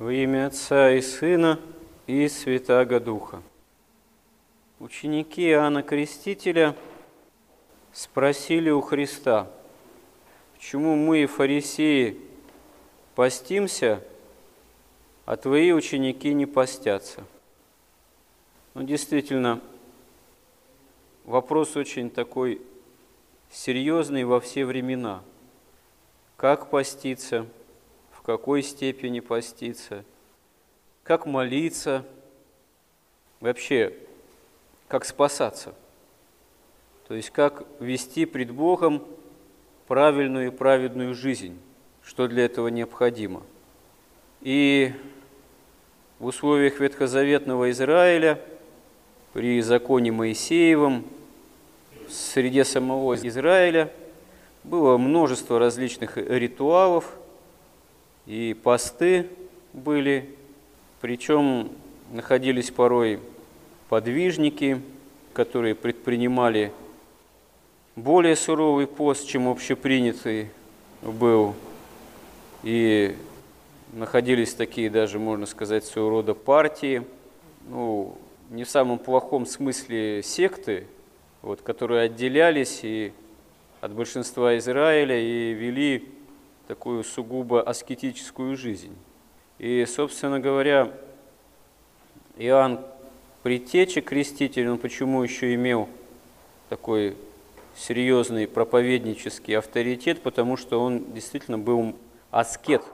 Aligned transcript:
Во 0.00 0.10
имя 0.10 0.46
Отца 0.46 0.92
и 0.92 1.02
Сына 1.02 1.60
и 2.06 2.26
Святаго 2.26 3.00
Духа. 3.00 3.42
Ученики 4.78 5.46
Иоанна 5.50 5.82
Крестителя 5.82 6.74
спросили 7.92 8.70
у 8.70 8.80
Христа, 8.80 9.50
почему 10.54 10.96
мы, 10.96 11.26
фарисеи, 11.26 12.16
постимся, 13.14 14.02
а 15.26 15.36
твои 15.36 15.70
ученики 15.70 16.32
не 16.32 16.46
постятся. 16.46 17.22
Ну, 18.72 18.84
действительно, 18.84 19.60
вопрос 21.24 21.76
очень 21.76 22.08
такой 22.08 22.62
серьезный 23.50 24.24
во 24.24 24.40
все 24.40 24.64
времена. 24.64 25.22
Как 26.38 26.70
поститься– 26.70 27.44
в 28.20 28.22
какой 28.22 28.62
степени 28.62 29.20
поститься, 29.20 30.04
как 31.04 31.24
молиться, 31.24 32.04
вообще, 33.40 33.94
как 34.88 35.06
спасаться. 35.06 35.74
То 37.08 37.14
есть, 37.14 37.30
как 37.30 37.64
вести 37.80 38.26
пред 38.26 38.50
Богом 38.50 39.02
правильную 39.88 40.48
и 40.48 40.50
праведную 40.50 41.14
жизнь, 41.14 41.58
что 42.02 42.28
для 42.28 42.44
этого 42.44 42.68
необходимо. 42.68 43.42
И 44.42 44.92
в 46.18 46.26
условиях 46.26 46.78
ветхозаветного 46.78 47.70
Израиля, 47.70 48.38
при 49.32 49.62
законе 49.62 50.12
Моисеевом, 50.12 51.06
среде 52.10 52.66
самого 52.66 53.14
Израиля 53.14 53.90
было 54.62 54.98
множество 54.98 55.58
различных 55.58 56.18
ритуалов– 56.18 57.14
и 58.30 58.54
посты 58.54 59.26
были, 59.72 60.30
причем 61.00 61.72
находились 62.12 62.70
порой 62.70 63.18
подвижники, 63.88 64.80
которые 65.32 65.74
предпринимали 65.74 66.70
более 67.96 68.36
суровый 68.36 68.86
пост, 68.86 69.26
чем 69.26 69.48
общепринятый 69.48 70.50
был, 71.02 71.56
и 72.62 73.16
находились 73.94 74.54
такие 74.54 74.90
даже, 74.90 75.18
можно 75.18 75.44
сказать, 75.44 75.84
своего 75.84 76.10
рода 76.10 76.34
партии, 76.34 77.02
ну, 77.68 78.16
не 78.48 78.62
в 78.62 78.70
самом 78.70 79.00
плохом 79.00 79.44
смысле 79.44 80.22
секты, 80.22 80.86
вот, 81.42 81.62
которые 81.62 82.02
отделялись 82.02 82.78
и 82.84 83.12
от 83.80 83.90
большинства 83.90 84.56
Израиля 84.56 85.18
и 85.18 85.52
вели 85.52 86.08
такую 86.70 87.02
сугубо 87.02 87.60
аскетическую 87.60 88.56
жизнь. 88.56 88.96
И, 89.58 89.84
собственно 89.86 90.38
говоря, 90.38 90.92
Иоанн 92.36 92.78
Притеча, 93.42 94.00
креститель, 94.00 94.68
он 94.68 94.78
почему 94.78 95.20
еще 95.24 95.52
имел 95.54 95.88
такой 96.68 97.16
серьезный 97.76 98.46
проповеднический 98.46 99.58
авторитет, 99.58 100.22
потому 100.22 100.56
что 100.56 100.80
он 100.80 101.12
действительно 101.12 101.58
был 101.58 101.96
аскет, 102.30 102.84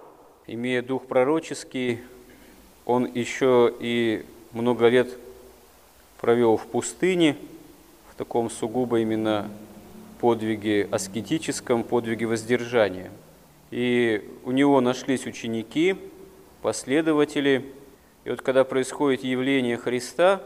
имея 0.47 0.81
дух 0.81 1.07
пророческий, 1.07 2.01
он 2.87 3.05
еще 3.05 3.71
и 3.79 4.25
много 4.53 4.89
лет 4.89 5.11
провел 6.19 6.57
в 6.57 6.67
пустыне, 6.67 7.37
в 8.11 8.15
таком 8.15 8.49
сугубо 8.49 9.01
именно 9.01 9.51
подвиге 10.19 10.89
аскетическом, 10.91 11.85
подвиге 11.85 12.25
воздержания– 12.25 13.11
и 13.71 14.29
у 14.45 14.53
него 14.53 14.81
нашлись 14.81 15.27
ученики, 15.27 15.97
последователи. 16.63 17.73
И 18.25 18.31
вот 18.31 18.43
когда 18.43 18.65
происходит 18.65 19.25
явление 19.25 19.77
Христа, 19.77 20.43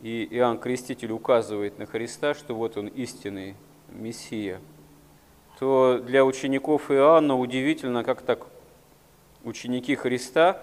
и 0.00 0.28
Иоанн 0.30 0.58
Креститель 0.58 1.12
указывает 1.12 1.78
на 1.78 1.86
Христа, 1.86 2.34
что 2.34 2.54
вот 2.54 2.76
он 2.76 2.88
истинный 2.88 3.54
Мессия, 3.88 4.60
то 5.58 6.00
для 6.04 6.24
учеников 6.24 6.90
Иоанна 6.90 7.38
удивительно, 7.38 8.04
как 8.04 8.22
так 8.22 8.46
ученики 9.44 9.94
Христа, 9.94 10.60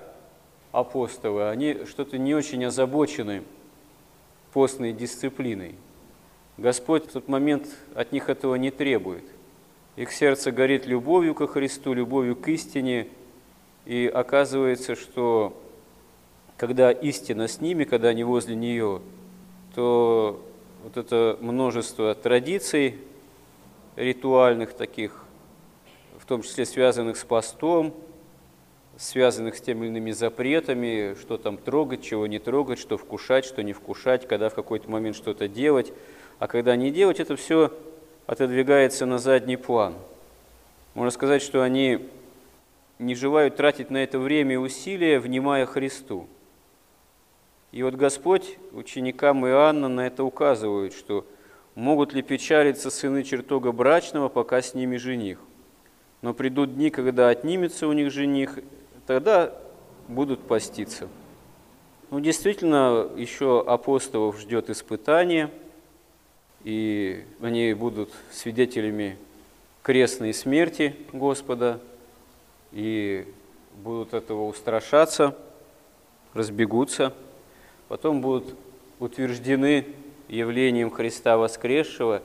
апостолы, 0.71 1.49
они 1.49 1.85
что-то 1.85 2.17
не 2.17 2.35
очень 2.35 2.63
озабочены 2.65 3.43
постной 4.53 4.93
дисциплиной. 4.93 5.75
Господь 6.57 7.07
в 7.07 7.11
тот 7.11 7.27
момент 7.27 7.67
от 7.95 8.11
них 8.11 8.29
этого 8.29 8.55
не 8.55 8.71
требует– 8.71 9.23
их 9.95 10.11
сердце 10.11 10.51
горит 10.51 10.85
любовью 10.85 11.35
ко 11.35 11.47
Христу, 11.47 11.93
любовью 11.93 12.35
к 12.35 12.47
истине, 12.47 13.07
и 13.85 14.09
оказывается, 14.13 14.95
что 14.95 15.61
когда 16.57 16.91
истина 16.91 17.47
с 17.47 17.59
ними, 17.59 17.83
когда 17.83 18.09
они 18.09 18.23
возле 18.23 18.55
нее, 18.55 19.01
то 19.75 20.41
вот 20.83 20.97
это 20.97 21.37
множество 21.41 22.13
традиций 22.15 22.97
ритуальных 23.95 24.73
таких, 24.73 25.25
в 26.19 26.25
том 26.25 26.43
числе 26.43 26.65
связанных 26.65 27.17
с 27.17 27.23
постом, 27.23 27.93
связанных 28.97 29.55
с 29.55 29.61
теми 29.61 29.85
или 29.85 29.87
иными 29.87 30.11
запретами, 30.11 31.15
что 31.19 31.37
там 31.37 31.57
трогать, 31.57 32.03
чего 32.03 32.27
не 32.27 32.39
трогать, 32.39 32.79
что 32.79 32.97
вкушать, 32.97 33.45
что 33.45 33.63
не 33.63 33.73
вкушать, 33.73 34.27
когда 34.27 34.49
в 34.49 34.53
какой-то 34.53 34.89
момент 34.89 35.15
что-то 35.15 35.47
делать, 35.47 35.91
а 36.39 36.47
когда 36.47 36.75
не 36.75 36.91
делать, 36.91 37.19
это 37.19 37.35
все 37.35 37.73
отодвигается 38.27 39.05
на 39.05 39.17
задний 39.17 39.57
план. 39.57 39.95
Можно 40.93 41.11
сказать, 41.11 41.41
что 41.41 41.61
они 41.61 42.09
не 42.99 43.15
желают 43.15 43.55
тратить 43.55 43.89
на 43.89 43.97
это 43.97 44.19
время 44.19 44.53
и 44.53 44.57
усилия, 44.57 45.19
внимая 45.19 45.65
Христу. 45.65 46.27
И 47.71 47.83
вот 47.83 47.95
Господь 47.95 48.57
ученикам 48.73 49.45
Иоанна 49.47 49.87
на 49.87 50.07
это 50.07 50.23
указывает, 50.23 50.93
что 50.93 51.25
могут 51.75 52.13
ли 52.13 52.21
печалиться 52.21 52.89
сыны 52.91 53.23
чертога 53.23 53.71
брачного, 53.71 54.27
пока 54.27 54.61
с 54.61 54.73
ними 54.73 54.97
жених. 54.97 55.39
Но 56.21 56.33
придут 56.33 56.75
дни, 56.75 56.89
когда 56.89 57.29
отнимется 57.29 57.87
у 57.87 57.93
них 57.93 58.11
жених, 58.11 58.59
тогда 59.07 59.53
будут 60.07 60.41
поститься. 60.41 61.07
Ну, 62.11 62.19
действительно, 62.19 63.09
еще 63.15 63.63
апостолов 63.65 64.39
ждет 64.39 64.69
испытание– 64.69 65.49
и 66.63 67.23
они 67.41 67.73
будут 67.73 68.11
свидетелями 68.31 69.17
крестной 69.83 70.33
смерти 70.33 70.95
Господа, 71.11 71.79
и 72.71 73.25
будут 73.83 74.13
этого 74.13 74.47
устрашаться, 74.47 75.35
разбегутся, 76.33 77.13
потом 77.87 78.21
будут 78.21 78.55
утверждены 78.99 79.85
явлением 80.27 80.91
Христа 80.91 81.37
воскресшего 81.37 82.21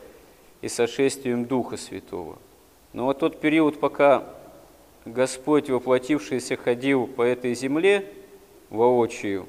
и 0.61 0.69
сошествием 0.69 1.47
Духа 1.47 1.77
Святого. 1.77 2.39
Но 2.93 3.07
вот 3.07 3.19
тот 3.19 3.41
период, 3.41 3.81
пока 3.81 4.25
Господь, 5.05 5.71
воплотившийся, 5.71 6.57
ходил 6.57 7.07
по 7.07 7.23
этой 7.23 7.55
земле 7.55 8.13
воочию, 8.71 9.47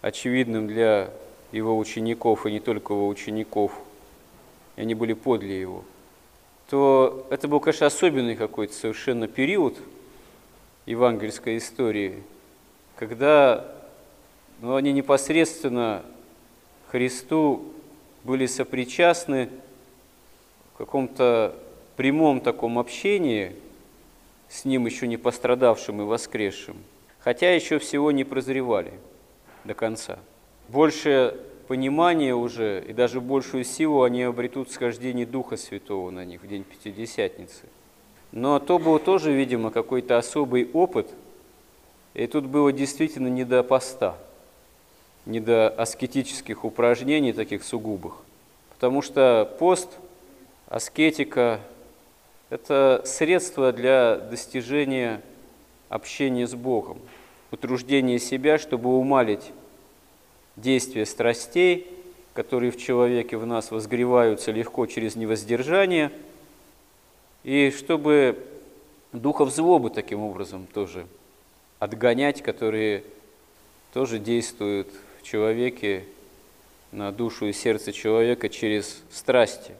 очевидным 0.00 0.68
для 0.68 1.10
его 1.52 1.76
учеников, 1.76 2.46
и 2.46 2.52
не 2.52 2.60
только 2.60 2.92
его 2.92 3.08
учеников, 3.08 3.72
и 4.76 4.82
они 4.82 4.94
были 4.94 5.12
подле 5.12 5.60
его, 5.60 5.84
то 6.68 7.26
это 7.30 7.48
был, 7.48 7.60
конечно, 7.60 7.86
особенный 7.86 8.36
какой-то 8.36 8.74
совершенно 8.74 9.26
период 9.26 9.78
евангельской 10.86 11.56
истории, 11.56 12.22
когда 12.96 13.74
ну, 14.60 14.74
они 14.74 14.92
непосредственно 14.92 16.02
Христу 16.88 17.72
были 18.24 18.46
сопричастны 18.46 19.48
в 20.74 20.78
каком-то 20.78 21.56
прямом 21.96 22.40
таком 22.40 22.78
общении 22.78 23.56
с 24.48 24.64
Ним, 24.64 24.86
еще 24.86 25.06
не 25.06 25.16
пострадавшим 25.16 26.02
и 26.02 26.04
воскресшим, 26.04 26.76
хотя 27.20 27.54
еще 27.54 27.78
всего 27.78 28.10
не 28.10 28.24
прозревали 28.24 28.92
до 29.64 29.74
конца 29.74 30.18
больше 30.68 31.36
понимания 31.66 32.34
уже 32.34 32.84
и 32.86 32.92
даже 32.92 33.20
большую 33.20 33.64
силу 33.64 34.02
они 34.02 34.22
обретут 34.22 34.70
схождение 34.70 35.26
Духа 35.26 35.56
Святого 35.56 36.10
на 36.10 36.24
них 36.24 36.42
в 36.42 36.46
день 36.46 36.64
Пятидесятницы. 36.64 37.64
Но 38.32 38.58
то 38.58 38.78
был 38.78 38.98
тоже, 38.98 39.32
видимо, 39.32 39.70
какой-то 39.70 40.18
особый 40.18 40.70
опыт, 40.72 41.08
и 42.14 42.26
тут 42.26 42.46
было 42.46 42.72
действительно 42.72 43.28
не 43.28 43.44
до 43.44 43.62
поста, 43.62 44.16
не 45.24 45.40
до 45.40 45.68
аскетических 45.68 46.64
упражнений 46.64 47.32
таких 47.32 47.64
сугубых, 47.64 48.18
потому 48.70 49.02
что 49.02 49.50
пост, 49.58 49.88
аскетика– 50.68 51.60
это 52.50 53.02
средство 53.04 53.72
для 53.72 54.16
достижения 54.16 55.22
общения 55.88 56.46
с 56.46 56.54
Богом, 56.54 56.98
утруждения 57.50 58.18
себя, 58.18 58.58
чтобы 58.58 58.98
умалить 58.98 59.52
действия 60.60 61.06
страстей, 61.06 61.86
которые 62.34 62.70
в 62.70 62.76
человеке 62.76 63.36
в 63.36 63.46
нас 63.46 63.70
возгреваются 63.70 64.52
легко 64.52 64.86
через 64.86 65.16
невоздержание, 65.16 66.12
и 67.44 67.72
чтобы 67.76 68.38
духов 69.12 69.50
злобы 69.52 69.90
таким 69.90 70.20
образом 70.20 70.66
тоже 70.72 71.06
отгонять, 71.78 72.42
которые 72.42 73.04
тоже 73.92 74.18
действуют 74.18 74.88
в 75.20 75.22
человеке, 75.24 76.04
на 76.92 77.12
душу 77.12 77.46
и 77.46 77.52
сердце 77.52 77.92
человека 77.92 78.48
через 78.48 79.02
страсти. 79.10 79.72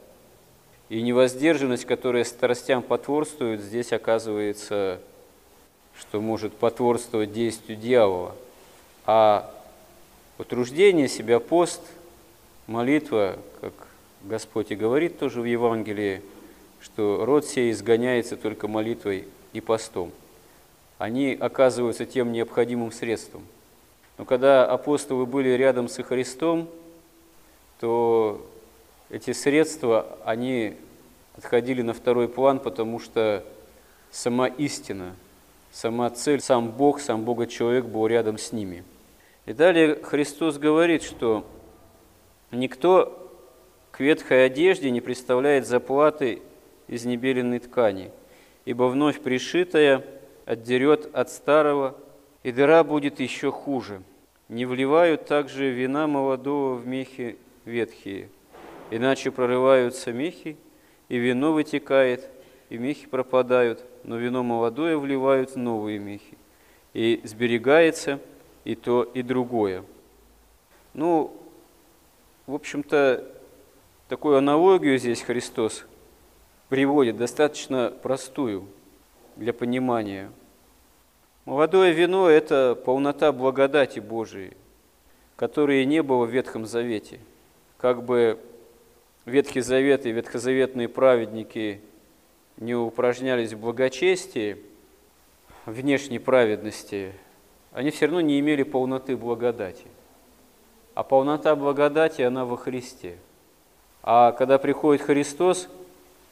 И 0.89 1.03
невоздержанность, 1.03 1.85
которая 1.85 2.25
страстям 2.25 2.83
потворствует, 2.83 3.61
здесь 3.61 3.93
оказывается, 3.93 5.01
что 5.99 6.21
может 6.21 6.55
потворствовать 6.55 7.33
действию 7.33 7.79
дьявола. 7.79 8.35
А 9.07 9.55
утруждение 10.39 11.09
себя, 11.09 11.41
пост, 11.41 11.83
молитва, 12.67 13.39
как 13.61 13.73
Господь 14.23 14.71
и 14.71 14.77
говорит 14.77 15.19
тоже 15.19 15.41
в 15.41 15.45
Евангелии, 15.45 16.23
что 16.81 17.25
род 17.25 17.45
сей 17.47 17.73
изгоняется 17.73 18.37
только 18.37 18.69
молитвой 18.69 19.27
и 19.53 19.61
постом. 19.61 20.13
Они 20.99 21.37
оказываются 21.39 22.07
тем 22.07 22.33
необходимым 22.33 22.93
средством. 22.93 23.45
Но 24.17 24.25
когда 24.25 24.65
апостолы 24.69 25.27
были 25.27 25.51
рядом 25.51 25.89
со 25.89 26.03
Христом, 26.03 26.69
то 27.81 28.45
эти 29.11 29.33
средства, 29.33 30.19
они 30.25 30.75
отходили 31.37 31.83
на 31.83 31.95
второй 31.95 32.29
план, 32.29 32.59
потому 32.59 32.99
что 32.99 33.45
сама 34.11 34.49
истина, 34.49 35.15
сама 35.71 36.11
цель, 36.11 36.41
сам 36.41 36.71
Бог, 36.71 37.01
сам 37.01 37.23
Бога-человек 37.23 37.85
был 37.85 38.07
рядом 38.09 38.39
с 38.39 38.53
ними. 38.53 38.85
И 39.49 39.55
далее 39.55 39.99
Христос 40.03 40.59
говорит, 40.59 41.03
что 41.03 41.47
никто 42.51 43.33
к 43.91 43.99
ветхой 43.99 44.45
одежде 44.45 44.91
не 44.91 45.01
представляет 45.01 45.67
заплаты 45.67 46.43
из 46.87 47.07
небеленной 47.07 47.59
ткани, 47.59 48.11
ибо 48.67 48.85
вновь 48.89 49.23
пришитая 49.23 50.05
отдерет 50.45 51.09
от 51.15 51.31
старого, 51.31 51.97
и 52.43 52.53
дыра 52.53 52.85
будет 52.85 53.21
еще 53.21 53.51
хуже. 53.51 54.03
Не 54.51 54.67
вливают 54.67 55.25
также 55.25 55.71
вина 55.71 56.07
молодого 56.07 56.75
в 56.75 56.87
мехи 56.87 57.39
ветхие, 57.65 58.29
иначе 58.91 59.31
прорываются 59.31 60.13
мехи, 60.13 60.59
и 61.09 61.17
вино 61.17 61.55
вытекает, 61.55 62.29
и 62.69 62.77
мехи 62.77 63.07
пропадают, 63.07 63.83
но 64.05 64.19
вино 64.19 64.43
молодое 64.43 64.99
вливают 64.99 65.57
новые 65.57 65.99
мехи, 65.99 66.37
и 66.93 67.23
сберегается 67.25 68.21
и 68.69 68.75
то, 68.75 69.03
и 69.03 69.23
другое. 69.23 69.83
Ну, 70.93 71.35
в 72.47 72.55
общем-то, 72.55 73.25
такую 74.09 74.37
аналогию 74.37 74.99
здесь 74.99 75.23
Христос 75.23 75.85
приводит, 76.69 77.17
достаточно 77.17 77.93
простую 78.03 78.69
для 79.37 79.53
понимания. 79.53 80.31
Молодое 81.47 81.93
вино– 81.93 82.29
это 82.31 82.75
полнота 82.75 83.33
благодати 83.33 84.01
Божией, 84.01 84.57
которой 85.37 85.85
не 85.85 86.03
было 86.03 86.27
в 86.27 86.31
Ветхом 86.31 86.65
Завете– 86.65 87.19
как 87.79 88.03
бы 88.03 88.41
Ветхий 89.25 89.61
Завет 89.61 90.05
и 90.05 90.11
ветхозаветные 90.11 90.89
праведники 90.89 91.81
не 92.57 92.75
упражнялись 92.75 93.53
в 93.53 93.61
благочестии, 93.61 94.59
внешней 95.65 96.19
праведности, 96.19 97.13
они 97.73 97.91
все 97.91 98.07
равно 98.07 98.21
не 98.21 98.39
имели 98.41 98.63
полноты 98.63 99.17
благодати. 99.17 99.87
А 100.95 101.03
полнота 101.03 101.55
благодати, 101.55 102.23
она 102.23 102.45
во 102.45 102.57
Христе. 102.57 103.19
А 104.03 104.33
когда 104.33 104.59
приходит 104.59 105.03
Христос, 105.03 105.69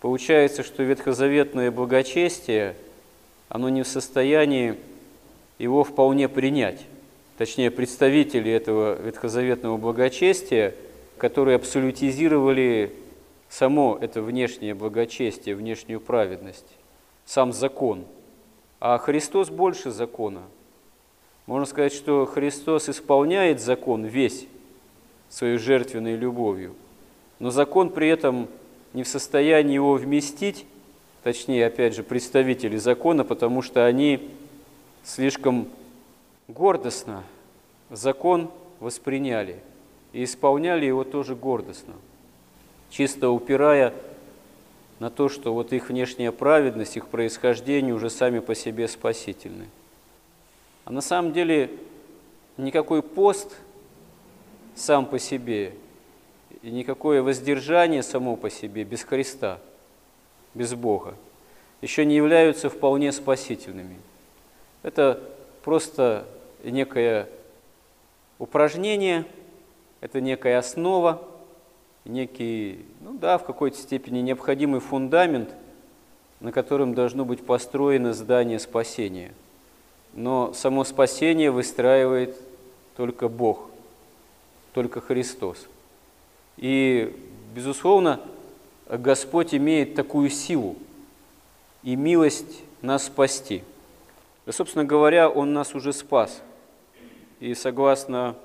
получается, 0.01 0.63
что 0.63 0.83
ветхозаветное 0.83 1.71
благочестие, 1.71 2.75
оно 3.49 3.69
не 3.69 3.83
в 3.83 3.89
состоянии 3.89 4.77
его 5.59 5.85
вполне 5.85 6.29
принять. 6.29 6.85
Точнее, 7.39 7.71
представители 7.71 8.51
этого 8.51 9.01
ветхозаветного 9.01 9.77
благочестия– 9.77 10.75
которые 11.17 11.57
абсолютизировали 11.57 12.95
само 13.49 13.97
это 14.01 14.23
внешнее 14.23 14.75
благочестие, 14.75 15.55
внешнюю 15.55 16.01
праведность, 16.01 16.67
сам 17.25 17.53
закон. 17.53 18.05
А 18.81 18.99
Христос 18.99 19.49
больше 19.49 19.91
закона. 19.91 20.43
Можно 21.47 21.67
сказать, 21.67 21.93
что 21.93 22.27
Христос 22.27 22.89
исполняет 22.89 23.61
закон 23.61 24.05
весь 24.05 24.47
своей 25.29 25.59
жертвенной 25.59 26.17
любовью, 26.17 26.75
но 27.39 27.51
закон 27.51 27.91
при 27.91 28.09
этом 28.09 28.49
не 28.93 29.03
в 29.03 29.09
состоянии 29.09 29.75
его 29.75 29.95
вместить, 29.95 30.65
точнее, 31.23 31.67
опять 31.67 31.95
же, 31.95 32.03
представители 32.03 32.77
закона, 32.77 33.25
потому 33.25 33.63
что 33.63 33.87
они 33.87 34.31
слишком 35.05 35.69
гордостно 36.49 37.23
закон 37.91 38.51
восприняли– 38.81 39.61
и 40.17 40.25
исполняли 40.25 40.87
его 40.87 41.05
тоже 41.05 41.35
гордостно, 41.35 41.93
чисто 42.89 43.29
упирая 43.29 43.93
на 44.99 45.11
то, 45.11 45.29
что 45.29 45.53
вот 45.53 45.75
их 45.75 45.91
внешняя 45.91 46.33
праведность, 46.33 46.97
их 46.97 47.09
происхождение 47.09 47.95
уже 47.95 48.09
сами 48.09 48.39
по 48.39 48.55
себе 48.55 48.89
спасительны. 48.89 49.67
А 50.87 50.93
на 50.93 51.03
самом 51.03 51.33
деле 51.35 51.71
никакой 52.57 53.03
пост 53.03 53.59
сам 54.75 55.05
по 55.05 55.19
себе 55.19 55.75
и 56.63 56.71
никакое 56.71 57.23
воздержание 57.23 58.03
само 58.03 58.37
по 58.37 58.49
себе 58.49 58.85
без 58.85 59.03
Христа, 59.03 59.59
без 60.55 60.75
Бога, 60.75 61.15
еще 61.83 62.07
не 62.07 62.17
являются 62.17 62.71
вполне 62.71 63.13
спасительными. 63.13 63.97
Это 64.83 65.23
просто 65.63 66.27
некое 66.63 67.29
упражнение– 68.39 69.27
это 70.01 70.21
некая 70.21 70.59
основа, 70.59 71.27
некий, 72.05 72.85
ну 73.01 73.15
да, 73.15 73.39
в 73.39 73.45
какой-то 73.45 73.77
степени 73.77 74.21
необходимый 74.21 74.81
фундамент, 74.81 75.53
на 76.39 76.53
котором 76.53 76.95
должно 76.95 77.25
быть 77.25 77.45
построено 77.45 78.13
здание 78.13 78.61
спасения. 78.61 79.33
Но 80.17 80.55
само 80.55 80.83
спасение 80.85 81.51
выстраивает 81.51 82.37
только 82.97 83.29
Бог, 83.29 83.69
только 84.73 85.01
Христос. 85.01 85.69
И, 86.57 87.15
безусловно, 87.55 88.21
Господь 88.89 89.55
имеет 89.55 89.95
такую 89.95 90.31
силу 90.31 90.77
и 91.83 91.97
милость 91.97 92.63
нас 92.81 93.05
спасти. 93.05 93.63
И, 94.47 94.53
собственно 94.53 94.87
говоря, 94.87 95.29
Он 95.29 95.53
нас 95.53 95.75
уже 95.75 95.93
спас. 95.93 96.43
И 97.39 97.55
согласно 97.55 98.37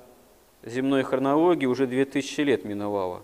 земной 0.63 1.03
хронологии 1.03 1.67
уже 1.67 1.87
2000 1.87 2.41
лет 2.41 2.65
миновало, 2.65 3.21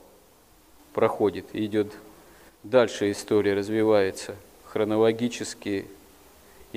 проходит, 0.94 1.48
идет 1.54 1.94
дальше 2.64 3.12
история 3.12 3.54
развивается 3.56 4.36
хронологически, 4.64 5.86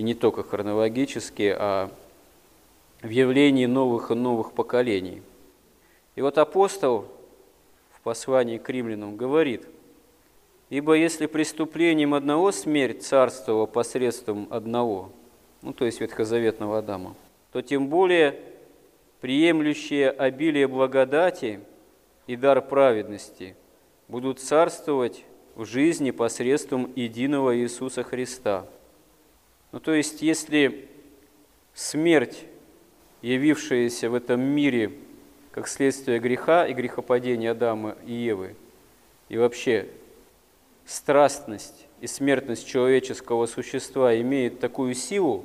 и 0.00 0.02
не 0.02 0.14
только 0.14 0.42
хронологически, 0.42 1.54
а 1.54 1.90
в 3.02 3.10
явлении 3.10 3.66
новых 3.66 4.10
и 4.10 4.14
новых 4.14 4.52
поколений. 4.52 5.20
И 6.16 6.22
вот 6.22 6.38
апостол 6.38 7.04
в 7.92 8.00
послании 8.00 8.56
к 8.56 8.66
римлянам 8.70 9.18
говорит, 9.18 9.66
«Ибо 10.70 10.94
если 10.94 11.26
преступлением 11.26 12.14
одного 12.14 12.50
смерть 12.50 13.02
царствовала 13.02 13.66
посредством 13.66 14.48
одного, 14.48 15.12
ну 15.60 15.74
то 15.74 15.84
есть 15.84 16.00
ветхозаветного 16.00 16.78
Адама, 16.78 17.14
то 17.52 17.60
тем 17.60 17.88
более 17.88 18.40
приемлющие 19.20 20.08
обилие 20.08 20.66
благодати 20.66 21.60
и 22.26 22.36
дар 22.36 22.62
праведности, 22.62 23.54
будут 24.08 24.40
царствовать 24.40 25.24
в 25.56 25.66
жизни 25.66 26.10
посредством 26.10 26.90
единого 26.96 27.54
Иисуса 27.54 28.02
Христа. 28.02 28.64
Ну, 29.72 29.80
то 29.80 29.92
есть, 29.92 30.22
если 30.22 30.88
смерть, 31.74 32.44
явившаяся 33.22 34.10
в 34.10 34.14
этом 34.14 34.40
мире 34.40 34.92
как 35.52 35.68
следствие 35.68 36.18
греха 36.18 36.66
и 36.66 36.72
грехопадения 36.72 37.50
Адама 37.50 37.96
и 38.06 38.12
Евы, 38.12 38.54
и 39.28 39.36
вообще 39.36 39.88
страстность 40.84 41.86
и 42.00 42.06
смертность 42.06 42.66
человеческого 42.66 43.46
существа 43.46 44.18
имеет 44.20 44.60
такую 44.60 44.94
силу 44.94 45.44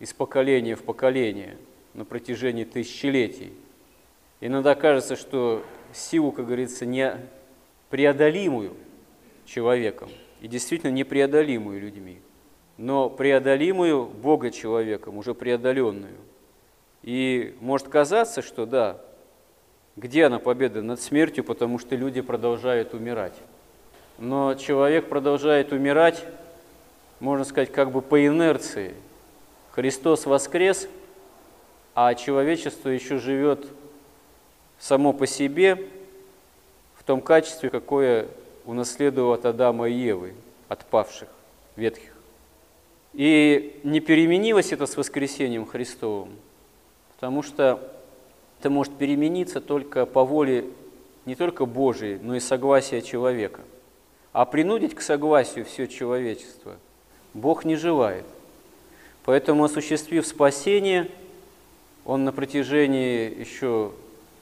из 0.00 0.12
поколения 0.12 0.76
в 0.76 0.82
поколение– 0.82 1.56
на 1.96 2.04
протяжении 2.04 2.64
тысячелетий. 2.64 3.52
Иногда 4.40 4.74
кажется, 4.74 5.16
что 5.16 5.64
силу, 5.92 6.30
как 6.30 6.46
говорится, 6.46 6.84
непреодолимую 6.84 8.74
человеком, 9.46 10.10
и 10.42 10.48
действительно 10.48 10.90
непреодолимую 10.90 11.80
людьми, 11.80 12.18
но 12.76 13.08
преодолимую 13.08 14.04
Бога 14.04 14.50
человеком, 14.50 15.18
уже 15.18 15.34
преодоленную. 15.34 16.16
И 17.02 17.56
может 17.60 17.88
казаться, 17.88 18.42
что 18.42 18.66
да, 18.66 18.98
где 19.96 20.24
она 20.24 20.38
победа 20.38 20.82
над 20.82 21.00
смертью, 21.00 21.44
потому 21.44 21.78
что 21.78 21.96
люди 21.96 22.20
продолжают 22.20 22.94
умирать. 22.94 23.34
Но 24.18 24.54
человек 24.54 25.08
продолжает 25.08 25.72
умирать, 25.72 26.24
можно 27.20 27.44
сказать, 27.44 27.72
как 27.72 27.92
бы 27.92 28.02
по 28.02 28.24
инерции– 28.26 28.94
Христос 29.76 30.24
воскрес, 30.24 30.88
а 31.94 32.14
человечество 32.14 32.88
еще 32.88 33.18
живет 33.18 33.68
само 34.78 35.12
по 35.12 35.26
себе 35.26 35.90
в 36.94 37.04
том 37.04 37.20
качестве, 37.20 37.68
какое 37.68 38.26
унаследовал 38.64 39.34
от 39.34 39.44
Адама 39.44 39.90
и 39.90 39.92
Евы, 39.92 40.32
от 40.70 40.86
павших, 40.86 41.28
ветхих. 41.76 42.15
И 43.16 43.80
не 43.82 44.00
переменилось 44.00 44.72
это 44.72 44.84
с 44.84 44.94
воскресением 44.94 45.64
Христовым, 45.64 46.32
потому 47.14 47.42
что 47.42 47.80
это 48.60 48.68
может 48.68 48.92
перемениться 48.98 49.62
только 49.62 50.04
по 50.04 50.22
воле 50.22 50.66
не 51.24 51.34
только 51.34 51.64
Божией, 51.64 52.18
но 52.22 52.36
и 52.36 52.40
согласия 52.40 53.00
человека. 53.00 53.62
А 54.34 54.44
принудить 54.44 54.94
к 54.94 55.00
согласию 55.00 55.64
все 55.64 55.86
человечество 55.86 56.76
Бог 57.32 57.64
не 57.64 57.76
желает. 57.76 58.26
Поэтому, 59.24 59.64
осуществив 59.64 60.26
спасение, 60.26 61.08
Он 62.04 62.24
на 62.24 62.32
протяжении 62.32 63.34
еще 63.34 63.92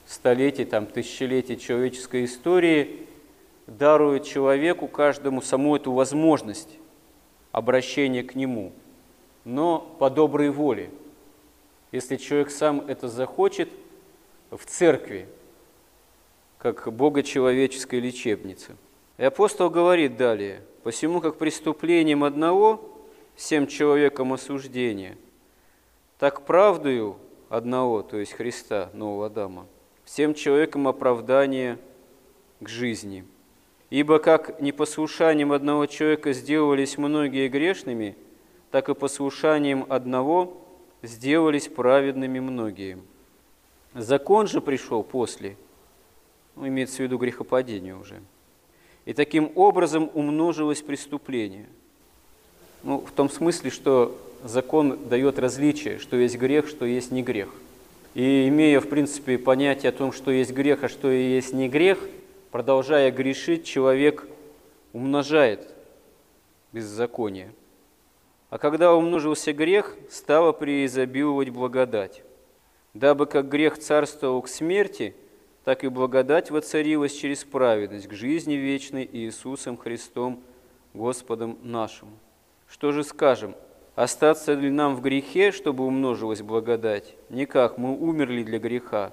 столетий, 0.05 0.65
там, 0.65 0.87
тысячелетий 0.87 1.57
человеческой 1.59 2.25
истории 2.25 3.07
дарует 3.69 4.25
человеку, 4.25 4.89
каждому, 4.89 5.43
саму 5.43 5.77
эту 5.77 5.93
возможность 5.93 6.71
обращения 7.55 8.25
к 8.25 8.35
Нему, 8.35 8.73
но 9.45 9.79
по 10.01 10.11
доброй 10.11 10.51
воле. 10.51 10.91
Если 11.93 12.17
человек 12.17 12.51
сам 12.51 12.81
это 12.89 13.09
захочет, 13.09 13.69
в 14.51 14.67
церкви, 14.67 15.29
как 16.59 16.93
богочеловеческой 16.93 18.01
лечебнице. 18.01 18.77
И 19.19 19.25
апостол 19.25 19.71
говорит 19.71 20.17
далее, 20.17 20.63
«Посему, 20.83 21.21
как 21.21 21.39
преступлением 21.39 22.25
одного, 22.25 22.93
всем 23.37 23.69
человеком 23.69 24.33
осуждение, 24.33 25.17
так 26.19 26.45
правдою 26.45 27.17
одного, 27.49 28.03
то 28.03 28.17
есть 28.17 28.33
Христа, 28.33 28.91
нового 28.95 29.27
Адама, 29.27 29.67
всем 30.05 30.35
человеком 30.35 30.89
оправдание 30.89 31.79
к 32.61 32.69
жизни. 32.69 33.25
Ибо 33.95 34.19
как 34.19 34.61
непослушанием 34.61 35.53
одного 35.53 35.87
человека 35.87 36.33
сделались 36.33 36.99
многие 36.99 37.47
грешными, 37.47 38.17
так 38.73 38.89
и 38.89 38.95
послушанием 38.95 39.87
одного 39.89 40.61
сделались 41.03 41.69
праведными 41.69 42.41
многие. 42.41 42.99
Закон 43.95 44.49
же 44.49 44.61
пришел 44.61 45.05
после, 45.05 45.57
ну, 46.57 46.67
имеется 46.67 46.97
в 46.97 47.01
виду 47.03 47.19
грехопадение 47.19 47.95
уже. 47.95 48.21
И 49.05 49.13
таким 49.13 49.53
образом 49.55 50.11
умножилось 50.13 50.83
преступление. 50.83 51.67
Ну, 52.83 52.99
в 52.99 53.13
том 53.13 53.31
смысле, 53.31 53.71
что 53.71 54.19
закон 54.43 55.09
дает 55.09 55.39
различие, 55.39 56.01
что 56.01 56.17
есть 56.17 56.37
грех, 56.37 56.67
что 56.67 56.85
есть 56.85 57.13
не 57.13 57.23
грех– 57.23 57.49
и 58.15 58.47
имея, 58.47 58.79
в 58.81 58.89
принципе, 58.89 59.39
понятие 59.39 59.91
о 59.91 59.93
том, 59.93 60.13
что 60.13 60.31
есть 60.31 60.53
грех, 60.53 60.85
а 60.85 60.89
что 60.89 61.11
и 61.11 61.35
есть 61.35 61.53
не 61.53 61.69
грех, 61.69 61.99
продолжая 62.55 63.11
грешить, 63.11 63.65
человек 63.65 64.29
умножает 64.93 65.75
беззаконие. 66.71 67.53
А 68.49 68.59
когда 68.59 68.95
умножился 68.95 69.53
грех, 69.53 69.97
стало 70.09 70.53
преизобиловать 70.53 71.49
благодать. 71.51 72.23
Дабы 72.93 73.27
как 73.27 73.49
грех 73.49 73.77
царствовал 73.79 74.41
к 74.41 74.47
смерти, 74.47 75.17
так 75.65 75.83
и 75.83 75.89
благодать 75.89 76.53
воцарилась 76.53 77.13
через 77.13 77.43
праведность 77.43 78.07
к 78.07 78.13
жизни 78.13 78.55
вечной 78.55 79.11
Иисусом 79.13 79.77
Христом, 79.77 80.41
Господом 80.93 81.59
нашим. 81.65 82.09
Что 82.69 82.93
же 82.93 83.03
скажем? 83.03 83.57
Остаться 83.97 84.55
ли 84.55 84.71
нам 84.71 84.95
в 84.95 85.01
грехе, 85.01 85.51
чтобы 85.51 85.85
умножилась 85.85 86.43
благодать? 86.43 87.17
Никак, 87.31 87.79
мы 87.79 87.99
умерли 87.99 88.45
для 88.45 88.61
греха. 88.61 89.11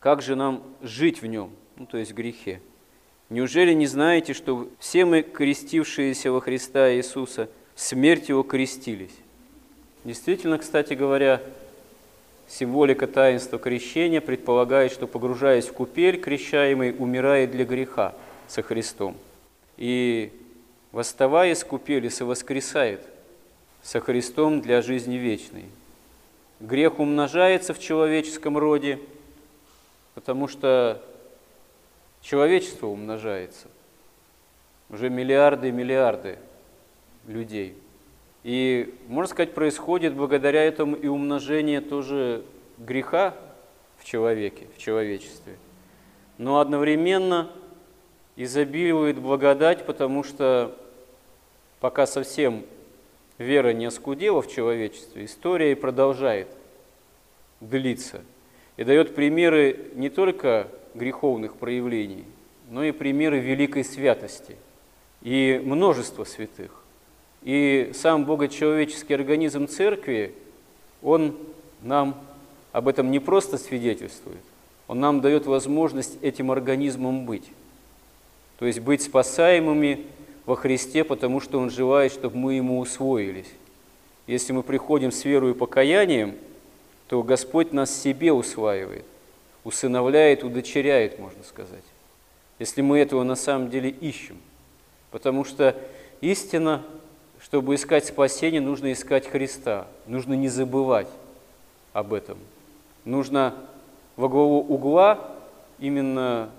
Как 0.00 0.22
же 0.22 0.34
нам 0.34 0.64
жить 0.82 1.22
в 1.22 1.26
нем, 1.26 1.52
ну, 1.76 1.86
то 1.86 1.96
есть 1.96 2.10
в 2.10 2.14
грехе? 2.16 2.60
Неужели 3.30 3.72
не 3.72 3.86
знаете, 3.86 4.34
что 4.34 4.68
все 4.78 5.04
мы, 5.04 5.22
крестившиеся 5.22 6.30
во 6.30 6.40
Христа 6.40 6.92
Иисуса, 6.92 7.48
смерть 7.74 8.28
Его 8.28 8.42
крестились? 8.42 9.14
Действительно, 10.04 10.58
кстати 10.58 10.92
говоря, 10.92 11.40
символика 12.48 13.06
таинства 13.06 13.58
крещения 13.58 14.20
предполагает, 14.20 14.92
что, 14.92 15.06
погружаясь 15.06 15.66
в 15.66 15.72
купель, 15.72 16.20
крещаемый 16.20 16.94
умирает 16.98 17.52
для 17.52 17.64
греха 17.64 18.14
со 18.48 18.62
Христом. 18.62 19.16
И, 19.78 20.30
восставая 20.92 21.52
из 21.52 21.64
купели, 21.64 22.08
совоскресает– 22.08 23.00
со 23.82 24.00
Христом 24.00 24.60
для 24.60 24.82
жизни 24.82 25.16
вечной. 25.16 25.64
Грех 26.60 26.98
умножается 26.98 27.72
в 27.72 27.78
человеческом 27.78 28.58
роде, 28.58 28.98
потому 30.14 30.48
что 30.48 31.02
человечество 32.20 32.86
умножается. 32.86 33.68
Уже 34.88 35.08
миллиарды 35.08 35.68
и 35.68 35.72
миллиарды 35.72 36.38
людей. 37.26 37.76
И, 38.42 38.94
можно 39.08 39.30
сказать, 39.30 39.54
происходит 39.54 40.14
благодаря 40.14 40.64
этому 40.64 40.96
и 40.96 41.06
умножение 41.06 41.80
тоже 41.80 42.42
греха 42.78 43.34
в 43.98 44.04
человеке, 44.04 44.66
в 44.74 44.78
человечестве. 44.78 45.56
Но 46.38 46.58
одновременно 46.58 47.50
изобилует 48.36 49.18
благодать, 49.18 49.84
потому 49.84 50.24
что 50.24 50.74
пока 51.80 52.06
совсем 52.06 52.64
вера 53.36 53.72
не 53.72 53.86
оскудела 53.86 54.40
в 54.40 54.50
человечестве, 54.50 55.26
история 55.26 55.72
и 55.72 55.74
продолжает 55.74 56.48
длиться. 57.60 58.22
И 58.76 58.84
дает 58.84 59.14
примеры 59.14 59.90
не 59.94 60.08
только 60.08 60.68
греховных 60.94 61.56
проявлений, 61.56 62.24
но 62.70 62.84
и 62.84 62.92
примеры 62.92 63.38
великой 63.38 63.84
святости 63.84 64.56
и 65.22 65.60
множество 65.64 66.24
святых. 66.24 66.70
И 67.42 67.90
сам 67.94 68.24
богочеловеческий 68.24 69.14
организм 69.14 69.66
церкви, 69.66 70.34
он 71.02 71.36
нам 71.82 72.16
об 72.72 72.88
этом 72.88 73.10
не 73.10 73.18
просто 73.18 73.58
свидетельствует, 73.58 74.42
он 74.88 75.00
нам 75.00 75.20
дает 75.20 75.46
возможность 75.46 76.18
этим 76.22 76.50
организмом 76.50 77.24
быть. 77.24 77.48
То 78.58 78.66
есть 78.66 78.80
быть 78.80 79.02
спасаемыми 79.02 80.06
во 80.44 80.54
Христе, 80.54 81.02
потому 81.02 81.40
что 81.40 81.58
Он 81.58 81.70
желает, 81.70 82.12
чтобы 82.12 82.36
мы 82.36 82.54
Ему 82.54 82.78
усвоились. 82.78 83.50
Если 84.26 84.52
мы 84.52 84.62
приходим 84.62 85.10
с 85.10 85.24
верой 85.24 85.52
и 85.52 85.54
покаянием, 85.54 86.34
то 87.08 87.22
Господь 87.22 87.72
нас 87.72 87.90
себе 87.90 88.32
усваивает, 88.32 89.04
усыновляет, 89.64 90.44
удочеряет, 90.44 91.18
можно 91.18 91.42
сказать. 91.44 91.84
Если 92.58 92.82
мы 92.82 92.98
этого 92.98 93.22
на 93.22 93.36
самом 93.36 93.70
деле 93.70 93.90
ищем. 93.90 94.38
Потому 95.10 95.44
что 95.44 95.76
истина, 96.20 96.82
чтобы 97.40 97.74
искать 97.74 98.06
спасение, 98.06 98.60
нужно 98.60 98.92
искать 98.92 99.26
Христа. 99.26 99.86
Нужно 100.06 100.34
не 100.34 100.48
забывать 100.48 101.08
об 101.92 102.12
этом. 102.12 102.38
Нужно 103.04 103.54
во 104.16 104.28
главу 104.28 104.60
угла 104.60 105.36
именно 105.78 106.50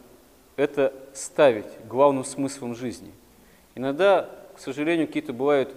это 0.55 0.93
ставить 1.13 1.67
главным 1.87 2.25
смыслом 2.25 2.75
жизни. 2.75 3.11
Иногда, 3.75 4.29
к 4.55 4.59
сожалению, 4.59 5.07
какие-то 5.07 5.33
бывают 5.33 5.73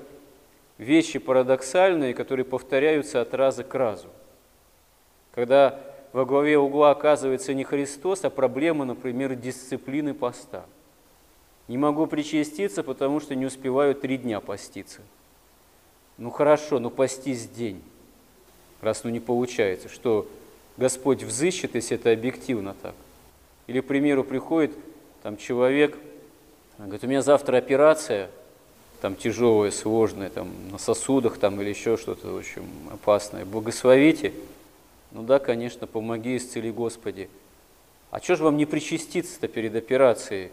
вещи 0.79 1.19
парадоксальные, 1.19 2.15
которые 2.15 2.45
повторяются 2.45 3.21
от 3.21 3.35
раза 3.35 3.63
к 3.63 3.75
разу. 3.75 4.09
Когда 5.35 5.81
во 6.15 6.25
главе 6.25 6.57
угла 6.57 6.93
оказывается 6.93 7.53
не 7.53 7.65
Христос, 7.65 8.25
а 8.25 8.31
проблема, 8.31 8.87
например, 8.87 9.35
дисциплины 9.35 10.15
поста. 10.15 10.65
Не 11.69 11.77
могу 11.77 12.07
причаститься, 12.07 12.83
потому 12.83 13.21
что 13.21 13.35
не 13.35 13.45
успеваю 13.45 13.95
три 13.95 14.17
дня 14.17 14.41
поститься. 14.41 15.03
Ну 16.17 16.31
хорошо, 16.31 16.79
ну 16.79 16.89
постись 16.89 17.47
день, 17.47 17.83
раз 18.81 19.05
ну 19.05 19.11
не 19.11 19.21
получается, 19.21 19.91
что 19.91 20.27
Господь 20.79 21.23
взыщет, 21.23 21.75
если 21.75 21.99
это 21.99 22.11
объективно 22.13 22.75
так. 22.81 22.95
Или, 23.67 23.81
к 23.81 23.87
примеру, 23.87 24.25
приходит 24.25 24.73
там 25.23 25.37
человек– 25.37 25.99
говорит, 26.79 27.05
у 27.05 27.07
меня 27.07 27.23
завтра 27.23 27.57
операция, 27.57 28.31
там 29.01 29.15
тяжелая, 29.15 29.71
сложная, 29.71 30.31
там 30.31 30.51
на 30.71 30.79
сосудах 30.79 31.39
там 31.39 31.61
или 31.61 31.69
еще 31.71 31.97
что-то, 31.97 32.29
в 32.29 32.39
общем, 32.39 32.65
опасное. 32.93 33.45
Благословите. 33.45 34.33
Ну 35.15 35.23
да, 35.23 35.39
конечно, 35.39 35.87
помоги, 35.87 36.37
исцели 36.37 36.71
Господи. 36.71 37.31
А 38.11 38.21
что 38.21 38.37
же 38.37 38.45
вам 38.45 38.59
не 38.59 38.67
причаститься-то 38.67 39.49
перед 39.49 39.75
операцией? 39.75 40.51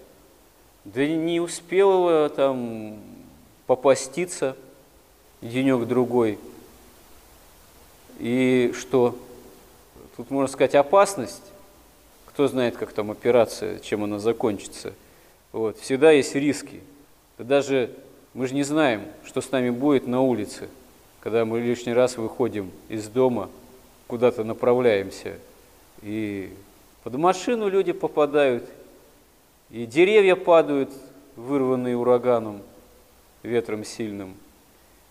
Да 0.86 1.06
не 1.06 1.42
успела 1.42 2.30
там 2.30 2.98
попаститься 3.68 4.56
денек-другой. 5.42 6.40
И 8.20 8.74
что? 8.80 9.20
Тут 10.16 10.32
можно 10.32 10.48
сказать 10.48 10.76
опасность. 10.76 11.44
Кто 12.28 12.48
знает, 12.48 12.78
как 12.78 12.94
там 12.94 13.12
операция, 13.12 13.80
чем 13.80 14.06
она 14.06 14.18
закончится– 14.18 14.94
вот. 15.52 15.78
Всегда 15.80 16.12
есть 16.12 16.34
риски. 16.36 16.82
даже 17.38 17.92
мы 18.34 18.48
же 18.48 18.54
не 18.54 18.64
знаем, 18.64 19.04
что 19.26 19.42
с 19.42 19.52
нами 19.52 19.70
будет 19.70 20.08
на 20.08 20.22
улице. 20.22 20.70
когда 21.20 21.46
мы 21.46 21.60
лишний 21.60 21.94
раз 21.94 22.18
выходим 22.18 22.72
из 22.90 23.08
дома, 23.08 23.50
куда-то 24.12 24.44
направляемся, 24.44 25.40
и 26.02 26.52
под 27.02 27.16
машину 27.16 27.70
люди 27.70 27.94
попадают, 27.94 28.70
и 29.70 29.86
деревья 29.86 30.36
падают, 30.36 30.92
вырванные 31.38 31.96
ураганом, 31.96 32.62
ветром 33.42 33.86
сильным, 33.86 34.36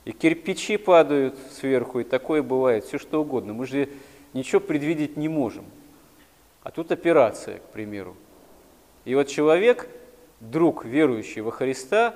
и 0.04 0.12
кирпичи 0.12 0.76
падают 0.76 1.34
сверху, 1.50 2.00
и 2.00 2.04
такое 2.04 2.42
бывает, 2.42 2.84
все 2.84 2.98
что 2.98 3.22
угодно. 3.22 3.54
Мы 3.54 3.66
же 3.66 3.88
ничего 4.34 4.60
предвидеть 4.60 5.16
не 5.16 5.28
можем. 5.28 5.64
А 6.62 6.70
тут 6.70 6.92
операция, 6.92 7.56
к 7.56 7.72
примеру. 7.72 8.14
И 9.06 9.14
вот 9.14 9.28
человек, 9.28 9.88
друг 10.40 10.84
верующий 10.84 11.40
во 11.40 11.52
Христа, 11.52 12.14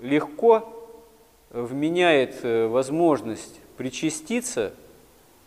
легко 0.00 0.72
вменяет 1.50 2.44
э, 2.44 2.68
возможность 2.68 3.58
причаститься, 3.76 4.72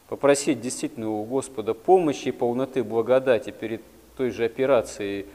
попросить 0.07 0.61
действительно 0.61 1.09
у 1.09 1.23
Господа 1.23 1.73
помощи 1.73 2.29
и 2.29 2.31
полноты 2.31 2.83
благодати 2.83 3.51
перед 3.51 3.81
той 4.17 4.31
же 4.31 4.45
операцией, 4.45 5.25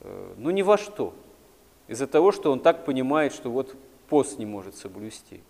э, 0.00 0.34
ну 0.36 0.50
ни 0.50 0.62
во 0.62 0.78
что. 0.78 1.14
Из-за 1.88 2.06
того, 2.06 2.32
что 2.32 2.50
он 2.50 2.60
так 2.60 2.84
понимает, 2.84 3.32
что 3.32 3.50
вот 3.50 3.76
пост 4.08 4.38
не 4.38 4.46
может 4.46 4.76
соблюсти. 4.76 5.40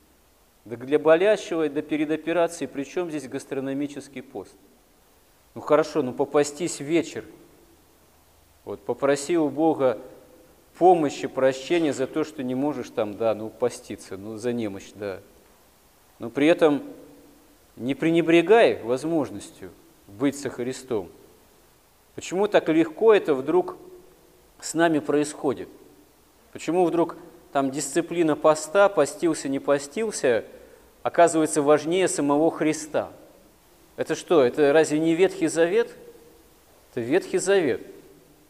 Да 0.65 0.77
для 0.77 0.99
болящего, 0.99 1.69
да 1.69 1.83
перед 1.83 2.11
операцией, 2.11 2.69
при 2.69 2.85
чем 2.85 3.11
здесь 3.11 3.29
гастрономический 3.29 4.23
пост? 4.23 4.57
Ну 5.55 5.61
хорошо, 5.61 6.03
ну 6.03 6.13
попастись 6.13 6.81
вечер. 6.81 7.25
Вот 8.65 8.81
попроси 8.81 9.37
у 9.37 9.51
Бога 9.51 9.99
помощи, 10.79 11.29
прощения 11.29 11.93
за 11.93 12.07
то, 12.07 12.25
что 12.25 12.43
не 12.43 12.55
можешь 12.55 12.91
там, 12.91 13.17
да, 13.17 13.35
ну 13.35 13.51
поститься, 13.51 14.17
ну 14.17 14.37
за 14.37 14.53
немощь, 14.53 14.91
да. 14.95 15.21
Но 16.19 16.31
при 16.31 16.47
этом 16.47 16.83
не 17.77 17.95
пренебрегай 17.95 18.81
возможностью 18.83 19.71
быть 20.07 20.39
со 20.39 20.51
Христом. 20.51 21.09
Почему 22.15 22.47
так 22.47 22.69
легко 22.69 23.13
это 23.13 23.35
вдруг 23.35 23.77
с 24.61 24.75
нами 24.75 25.01
происходит? 25.01 25.69
Почему 26.53 26.85
вдруг 26.85 27.17
там 27.53 27.71
дисциплина 27.71 28.37
поста, 28.37 28.89
постился, 28.89 29.49
не 29.49 29.59
постился, 29.59 30.45
оказывается 31.03 31.63
важнее 31.63 32.07
самого 32.07 32.51
Христа? 32.51 33.11
Это 33.97 34.15
что, 34.15 34.43
это 34.43 34.73
разве 34.73 35.01
не 35.01 35.15
Ветхий 35.15 35.49
Завет? 35.49 35.97
Это 36.91 37.01
Ветхий 37.01 37.39
Завет. 37.39 37.85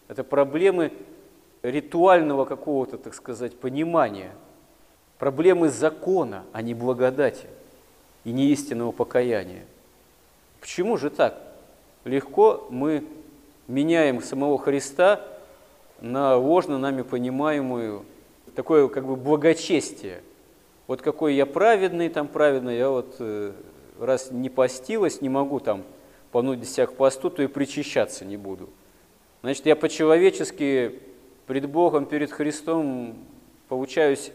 Это 0.08 0.22
проблемы 0.22 0.92
ритуального 1.62 2.44
какого-то, 2.44 2.98
так 2.98 3.14
сказать, 3.14 3.58
понимания, 3.58 4.32
проблемы 5.18 5.70
закона, 5.70 6.44
а 6.52 6.60
не 6.60 6.74
благодати 6.74 7.46
и 8.24 8.32
не 8.32 8.48
истинного 8.48 8.92
покаяния. 8.92 9.64
Почему 10.60 10.96
же 10.96 11.10
так? 11.10 11.40
Легко 12.04 12.66
мы 12.70 13.04
меняем 13.68 14.22
самого 14.22 14.58
Христа 14.58 15.20
на 16.00 16.36
ложно 16.36 16.78
нами 16.78 17.02
понимаемую 17.02 18.04
такое 18.54 18.88
как 18.88 19.06
бы 19.06 19.16
благочестие. 19.16 20.22
Вот 20.86 21.02
какой 21.02 21.34
я 21.34 21.46
праведный, 21.46 22.08
там 22.08 22.28
праведный, 22.28 22.76
я 22.76 22.90
вот 22.90 23.16
э, 23.18 23.52
раз 23.98 24.30
не 24.30 24.50
постилась, 24.50 25.20
не 25.22 25.28
могу 25.28 25.60
там 25.60 25.82
понудить 26.30 26.68
себя 26.68 26.86
к 26.86 26.94
посту, 26.94 27.30
то 27.30 27.42
и 27.42 27.46
причащаться 27.46 28.24
не 28.24 28.36
буду. 28.36 28.68
Значит, 29.42 29.66
я 29.66 29.76
по-человечески 29.76 31.00
пред 31.46 31.68
Богом, 31.68 32.06
перед 32.06 32.30
Христом 32.32 33.16
получаюсь 33.68 34.30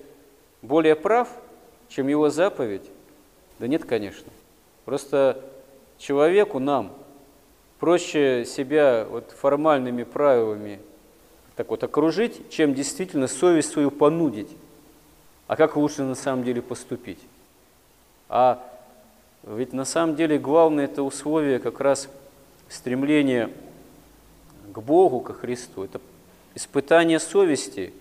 более 0.61 0.95
прав, 0.95 1.29
чем 1.87 2.07
его 2.07 2.29
заповедь? 2.29 2.89
Да 3.59 3.67
нет, 3.67 3.85
конечно. 3.85 4.31
Просто 4.85 5.43
человеку, 5.97 6.59
нам, 6.59 6.93
проще 7.79 8.45
себя 8.45 9.05
вот 9.09 9.31
формальными 9.31 10.03
правилами 10.03 10.79
так 11.59 11.69
вот 11.69 11.83
окружить, 11.83 12.49
чем 12.49 12.73
действительно 12.73 13.27
совесть 13.27 13.71
свою 13.71 13.91
понудить. 13.91 14.49
А 15.47 15.57
как 15.57 15.75
лучше 15.75 16.03
на 16.03 16.15
самом 16.15 16.45
деле 16.45 16.61
поступить? 16.61 17.19
А 18.29 18.65
ведь 19.43 19.73
на 19.73 19.83
самом 19.83 20.15
деле 20.15 20.39
главное 20.39 20.85
это 20.85 21.03
условие 21.03 21.59
как 21.59 21.81
раз 21.81 22.07
стремление 22.69 23.49
к 24.71 24.79
Богу, 24.79 25.19
ко 25.19 25.33
Христу. 25.33 25.83
Это 25.83 25.99
испытание 26.55 27.19
совести 27.19 27.91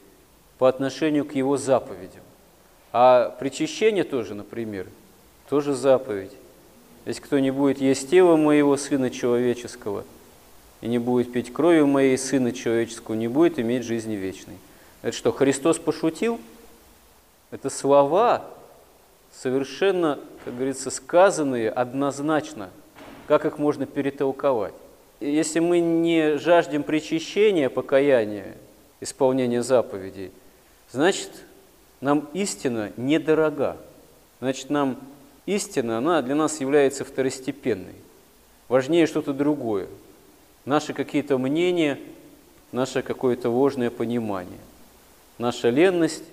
по 0.58 0.68
отношению 0.68 1.24
к 1.24 1.32
его 1.32 1.56
заповедям. 1.56 2.22
А 2.92 3.30
причащение 3.40 4.04
тоже, 4.04 4.34
например, 4.34 4.86
тоже 5.48 5.74
заповедь. 5.74 6.32
Если 7.04 7.20
кто 7.20 7.38
не 7.38 7.50
будет 7.50 7.80
есть 7.80 8.10
тело 8.10 8.36
моего 8.36 8.76
Сына 8.76 9.10
Человеческого 9.10 10.04
и 10.80 10.88
не 10.88 10.98
будет 10.98 11.32
пить 11.32 11.52
кровью 11.52 11.86
моей 11.86 12.18
Сына 12.18 12.52
Человеческого, 12.52 13.14
не 13.14 13.28
будет 13.28 13.58
иметь 13.58 13.84
жизни 13.84 14.14
вечной. 14.14 14.58
Это 15.02 15.16
что, 15.16 15.32
Христос 15.32 15.78
пошутил? 15.78 16.40
Это 17.50 17.70
слова, 17.70 18.44
совершенно, 19.32 20.18
как 20.44 20.54
говорится, 20.54 20.90
сказанные 20.90 21.70
однозначно. 21.70 22.70
Как 23.26 23.44
их 23.44 23.58
можно 23.58 23.86
перетолковать? 23.86 24.74
если 25.20 25.58
мы 25.58 25.80
не 25.80 26.38
жаждем 26.38 26.82
причащения, 26.82 27.68
покаяния, 27.68 28.56
исполнения 29.00 29.62
заповедей, 29.62 30.30
значит, 30.90 31.30
нам 32.00 32.28
истина 32.32 32.92
недорога. 32.96 33.76
Значит, 34.40 34.70
нам 34.70 34.98
истина, 35.54 35.98
она 35.98 36.22
для 36.22 36.34
нас 36.34 36.60
является 36.60 37.04
второстепенной. 37.04 37.94
Важнее 38.68 39.06
что-то 39.06 39.32
другое. 39.32 39.86
Наши 40.64 40.92
какие-то 40.92 41.38
мнения, 41.38 41.98
наше 42.72 43.02
какое-то 43.02 43.50
ложное 43.50 43.90
понимание. 43.90 44.60
Наша 45.38 45.70
ленность, 45.70 46.24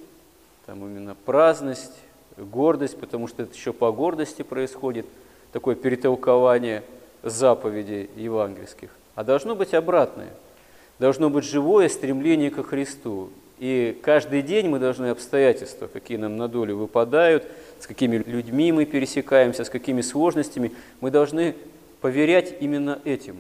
там 0.66 0.86
именно 0.86 1.16
праздность, 1.26 1.94
гордость, 2.38 3.00
потому 3.00 3.28
что 3.28 3.44
это 3.44 3.56
еще 3.56 3.72
по 3.74 3.92
гордости 3.92 4.42
происходит, 4.42 5.06
такое 5.52 5.76
перетолкование– 5.76 6.84
заповедей 7.26 8.10
евангельских, 8.16 8.90
а 9.16 9.24
должно 9.24 9.56
быть 9.56 9.74
обратное. 9.74 10.30
Должно 11.00 11.30
быть 11.30 11.44
живое 11.44 11.90
стремление 11.90 12.52
ко 12.52 12.64
Христу. 12.64 13.30
И 13.60 13.98
каждый 14.04 14.42
день 14.42 14.68
мы 14.68 14.80
должны 14.80 15.08
обстоятельства, 15.08 15.88
какие 15.88 16.18
нам 16.18 16.36
на 16.38 16.48
долю 16.48 16.76
выпадают, 16.76 17.46
с 17.80 17.88
какими 17.88 18.18
людьми 18.18 18.72
мы 18.72 18.86
пересекаемся, 18.86 19.64
с 19.64 19.70
какими 19.70 20.02
сложностями, 20.02 20.74
мы 21.00 21.12
должны 21.12 21.56
поверять 22.02 22.56
именно 22.60 23.00
этим. 23.06 23.38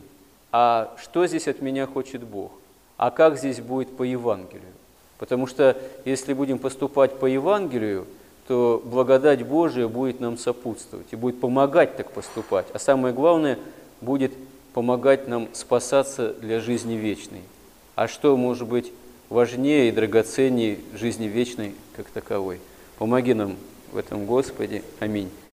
А 0.51 0.95
что 1.01 1.28
здесь 1.28 1.47
от 1.47 1.62
меня 1.62 1.86
хочет 1.86 2.23
Бог? 2.23 2.51
А 2.97 3.12
как 3.12 3.38
здесь 3.38 3.60
будет 3.60 3.95
по 3.97 4.04
Евангелию? 4.04 4.62
Потому 5.17 5.47
что 5.47 5.78
если 6.06 6.34
будем 6.34 6.60
поступать 6.60 7.19
по 7.19 7.25
Евангелию, 7.25 8.06
то 8.47 8.82
благодать 8.86 9.43
Божия 9.45 9.88
будет 9.88 10.19
нам 10.19 10.38
сопутствовать 10.38 11.08
и 11.12 11.15
будет 11.15 11.39
помогать 11.39 11.97
так 11.97 12.12
поступать. 12.12 12.67
А 12.73 12.80
самое 12.80 13.13
главное, 13.13 13.58
будет 14.01 14.32
помогать 14.73 15.28
нам 15.28 15.47
спасаться 15.54 16.34
для 16.34 16.60
жизни 16.60 16.93
вечной. 16.93 17.41
А 17.95 18.08
что 18.08 18.38
может 18.38 18.67
быть 18.67 18.91
важнее 19.36 19.89
и 19.89 19.91
драгоценнее 19.91 20.80
жизни 20.93 21.26
вечной 21.26 21.74
как 21.98 22.10
таковой? 22.10 22.62
Помоги 22.98 23.34
нам 23.34 23.58
в 23.91 23.98
этом, 23.98 24.26
Господи. 24.26 24.82
Аминь. 25.02 25.30